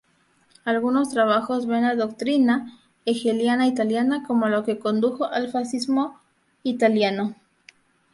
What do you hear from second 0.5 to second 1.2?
Algunos